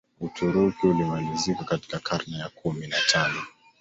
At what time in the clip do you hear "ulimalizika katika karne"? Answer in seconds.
0.87-2.37